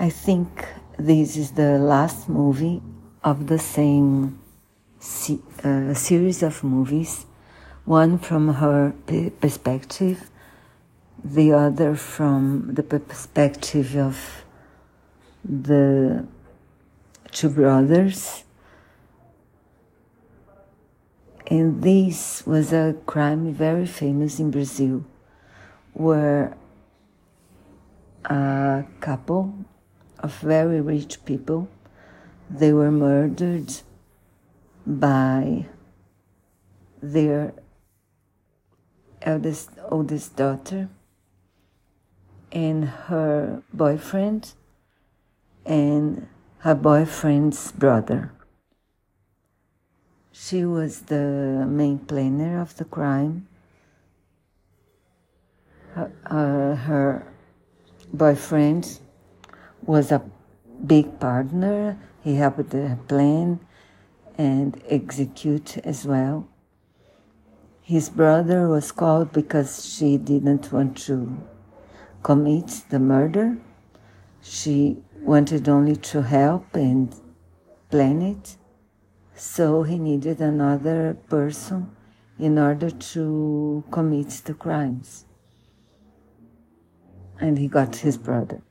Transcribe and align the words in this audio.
I 0.00 0.08
think 0.08 0.66
this 0.98 1.36
is 1.36 1.50
the 1.50 1.78
last 1.78 2.26
movie 2.26 2.80
of 3.22 3.48
the 3.48 3.58
same 3.58 4.40
se- 4.98 5.40
uh, 5.62 5.92
series 5.92 6.42
of 6.42 6.64
movies, 6.64 7.26
one 7.84 8.16
from 8.16 8.54
her 8.54 8.94
perspective, 9.42 10.30
the 11.22 11.52
other 11.52 11.94
from 11.96 12.70
the 12.72 12.82
perspective 12.82 13.94
of 13.94 14.16
the 15.44 16.26
two 17.30 17.50
brothers. 17.50 18.44
And 21.46 21.82
this 21.82 22.46
was 22.46 22.72
a 22.72 22.96
crime 23.04 23.52
very 23.52 23.84
famous 23.84 24.40
in 24.40 24.50
Brazil, 24.50 25.04
where 25.92 26.56
a 28.24 28.84
couple 29.00 29.59
of 30.20 30.34
very 30.36 30.80
rich 30.80 31.24
people 31.24 31.68
they 32.48 32.72
were 32.72 32.90
murdered 32.90 33.72
by 34.86 35.66
their 37.02 37.52
eldest 39.22 39.70
oldest 39.88 40.36
daughter 40.36 40.88
and 42.52 42.84
her 42.84 43.62
boyfriend 43.72 44.52
and 45.64 46.26
her 46.58 46.74
boyfriend's 46.74 47.72
brother. 47.72 48.32
She 50.32 50.64
was 50.64 51.02
the 51.02 51.64
main 51.68 51.98
planner 51.98 52.60
of 52.60 52.76
the 52.76 52.84
crime. 52.84 53.46
Her, 55.94 56.10
uh, 56.26 56.74
her 56.76 57.26
boyfriend 58.12 59.00
was 59.90 60.12
a 60.12 60.22
big 60.86 61.18
partner. 61.18 61.98
He 62.22 62.36
helped 62.36 62.70
plan 63.08 63.58
and 64.38 64.80
execute 64.88 65.78
as 65.78 66.06
well. 66.06 66.48
His 67.82 68.08
brother 68.08 68.68
was 68.68 68.92
called 68.92 69.32
because 69.32 69.84
she 69.84 70.16
didn't 70.16 70.72
want 70.72 70.96
to 71.08 71.16
commit 72.22 72.84
the 72.88 73.00
murder. 73.00 73.58
She 74.42 74.98
wanted 75.22 75.68
only 75.68 75.96
to 75.96 76.22
help 76.22 76.66
and 76.74 77.12
plan 77.90 78.22
it. 78.22 78.56
So 79.34 79.82
he 79.82 79.98
needed 79.98 80.40
another 80.40 81.16
person 81.28 81.96
in 82.38 82.58
order 82.58 82.90
to 82.90 83.82
commit 83.90 84.30
the 84.44 84.54
crimes. 84.54 85.24
And 87.40 87.58
he 87.58 87.66
got 87.66 87.96
his 87.96 88.16
brother. 88.16 88.62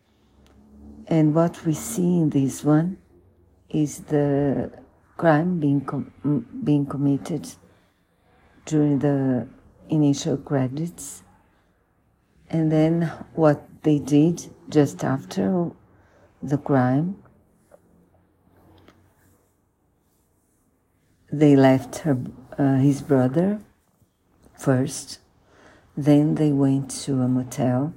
And 1.10 1.34
what 1.34 1.66
we 1.66 1.74
see 1.74 2.20
in 2.20 2.30
this 2.30 2.64
one 2.64 3.00
is 3.68 4.02
the 4.02 4.72
crime 5.18 5.60
being, 5.60 5.82
com- 5.82 6.46
being 6.64 6.86
committed 6.86 7.50
during 8.66 9.00
the 9.00 9.48
initial 9.90 10.38
credits. 10.38 11.24
And 12.48 12.72
then 12.72 13.12
what 13.34 13.68
they 13.82 13.98
did 13.98 14.54
just 14.70 15.04
after 15.04 15.72
the 16.44 16.60
crime, 16.60 17.18
they 21.32 21.56
left 21.56 21.98
her, 22.00 22.20
uh, 22.56 22.76
his 22.76 23.02
brother 23.02 23.60
first, 24.54 25.20
then 25.98 26.36
they 26.36 26.52
went 26.52 26.92
to 26.92 27.22
a 27.22 27.28
motel, 27.28 27.96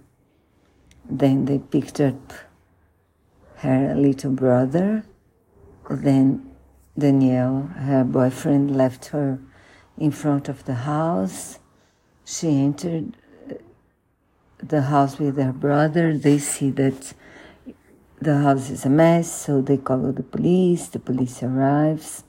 then 1.05 1.45
they 1.45 1.59
picked 1.59 2.01
up 2.01 2.33
her 3.63 3.95
little 3.95 4.33
brother, 4.33 5.05
then 5.89 6.51
Daniel, 6.99 7.63
her 7.63 8.03
boyfriend, 8.03 8.77
left 8.77 9.07
her 9.07 9.39
in 9.97 10.11
front 10.11 10.49
of 10.49 10.65
the 10.65 10.75
house. 10.75 11.61
She 12.25 12.49
entered 12.49 13.17
uh, 13.49 13.55
the 14.59 14.83
house 14.83 15.19
with 15.19 15.37
her 15.37 15.53
brother. 15.53 16.19
They 16.19 16.39
see 16.39 16.71
that 16.71 17.15
the 18.21 18.39
house 18.39 18.69
is 18.69 18.85
a 18.85 18.91
mess, 18.91 19.31
so 19.31 19.61
they 19.61 19.77
call 19.77 20.11
the 20.11 20.25
police. 20.25 20.89
The 20.89 20.99
police 20.99 21.41
arrives. 21.45 22.25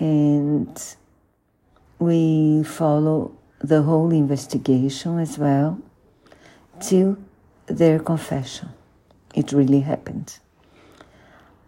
And 0.00 0.82
we 1.98 2.62
follow 2.64 3.36
the 3.60 3.82
whole 3.82 4.10
investigation 4.10 5.18
as 5.18 5.36
well 5.36 5.78
till 6.80 7.18
their 7.66 7.98
confession. 7.98 8.70
It 9.34 9.52
really 9.52 9.80
happened. 9.80 10.38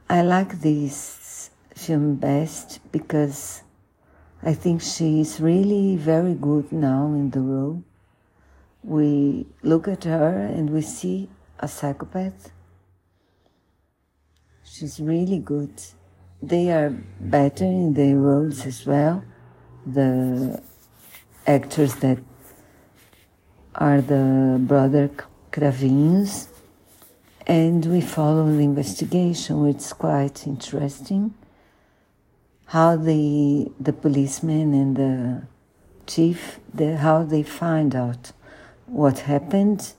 I 0.09 0.23
like 0.23 0.61
this 0.61 1.51
film 1.75 2.17
best 2.17 2.81
because 2.91 3.63
I 4.43 4.55
think 4.55 4.83
she 4.83 5.21
is 5.21 5.41
really 5.41 5.97
very 5.97 6.35
good 6.35 6.73
now 6.73 7.07
in 7.15 7.31
the 7.31 7.41
role. 7.41 7.85
We 8.83 9.47
look 9.63 9.87
at 9.87 10.05
her 10.05 10.39
and 10.39 10.71
we 10.71 10.83
see 10.83 11.29
a 11.59 11.69
psychopath. 11.69 12.51
She's 14.65 14.99
really 14.99 15.39
good. 15.39 15.73
They 16.43 16.71
are 16.71 16.91
better 17.21 17.65
in 17.65 17.93
their 17.95 18.17
roles 18.17 18.65
as 18.65 18.87
well. 18.87 19.23
The 19.87 20.63
actors 21.47 21.97
that 21.97 22.19
are 23.75 24.01
the 24.01 24.59
brother 24.61 25.11
Cravinhos. 25.53 26.50
And 27.47 27.85
we 27.87 28.01
follow 28.01 28.47
the 28.47 28.61
investigation, 28.61 29.63
which 29.63 29.77
is 29.77 29.93
quite 29.93 30.47
interesting. 30.47 31.35
How 32.67 32.97
the 32.97 33.73
the 33.81 33.93
policeman 33.93 34.75
and 34.75 34.97
the 34.97 35.43
chief, 36.07 36.61
the, 36.73 36.97
how 36.99 37.25
they 37.25 37.43
find 37.43 37.95
out 37.95 38.33
what 38.87 39.21
happened 39.21 39.95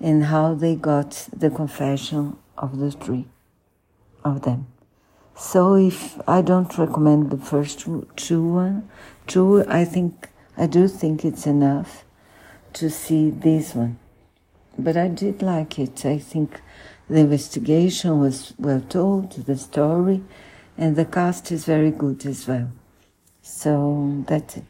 and 0.00 0.24
how 0.24 0.54
they 0.54 0.74
got 0.74 1.28
the 1.36 1.50
confession 1.50 2.36
of 2.56 2.78
the 2.78 2.90
three 2.90 3.26
of 4.24 4.42
them. 4.42 4.66
So 5.36 5.76
if 5.76 6.20
I 6.26 6.42
don't 6.42 6.76
recommend 6.76 7.30
the 7.30 7.38
first 7.38 7.86
two 8.16 8.42
one, 8.42 8.88
two, 9.26 9.64
I 9.68 9.84
think 9.84 10.28
I 10.56 10.66
do 10.66 10.88
think 10.88 11.24
it's 11.24 11.46
enough 11.46 12.04
to 12.74 12.90
see 12.90 13.30
this 13.30 13.74
one. 13.74 13.98
But 14.78 14.96
I 14.96 15.08
did 15.08 15.42
like 15.42 15.78
it. 15.78 16.06
I 16.06 16.18
think 16.18 16.60
the 17.10 17.20
investigation 17.20 18.20
was 18.20 18.54
well 18.58 18.80
told, 18.80 19.32
the 19.32 19.56
story, 19.56 20.22
and 20.76 20.94
the 20.94 21.04
cast 21.04 21.50
is 21.50 21.64
very 21.64 21.90
good 21.90 22.24
as 22.26 22.46
well. 22.46 22.70
So 23.42 24.24
that's 24.28 24.58
it. 24.58 24.64